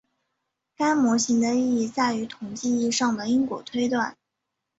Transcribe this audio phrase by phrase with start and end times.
[0.77, 4.17] 该模型的意义在于统计意义上的因果推断。